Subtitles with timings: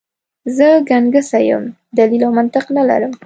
[0.55, 1.63] زه ګنګسه یم،
[1.97, 3.11] دلیل او منطق نه لرم.